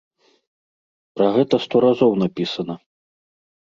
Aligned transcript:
Пра 1.21 1.29
гэта 1.37 1.55
сто 1.69 1.85
разоў 1.87 2.11
напісана. 2.27 2.75